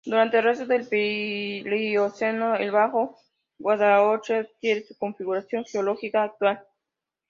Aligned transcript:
Durante 0.03 0.39
el 0.39 0.43
resto 0.45 0.65
del 0.65 0.87
Plioceno, 0.87 2.55
el 2.55 2.71
Bajo 2.71 3.19
Guadalhorce 3.59 4.35
adquiere 4.37 4.81
su 4.81 4.97
configuración 4.97 5.63
geológica 5.63 6.23
actual. 6.23 6.65